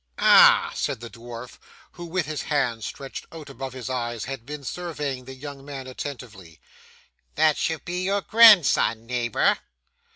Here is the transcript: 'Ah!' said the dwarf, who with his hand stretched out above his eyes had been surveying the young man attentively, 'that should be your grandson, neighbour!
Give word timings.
'Ah!' 0.17 0.71
said 0.73 0.99
the 0.99 1.11
dwarf, 1.11 1.59
who 1.91 2.05
with 2.07 2.25
his 2.25 2.41
hand 2.41 2.83
stretched 2.83 3.27
out 3.31 3.51
above 3.51 3.73
his 3.73 3.87
eyes 3.87 4.25
had 4.25 4.47
been 4.47 4.63
surveying 4.63 5.25
the 5.25 5.35
young 5.35 5.63
man 5.63 5.85
attentively, 5.85 6.59
'that 7.35 7.55
should 7.55 7.85
be 7.85 8.05
your 8.05 8.21
grandson, 8.21 9.05
neighbour! 9.05 9.59